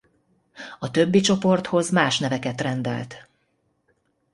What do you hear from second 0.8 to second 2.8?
többi csoporthoz más neveket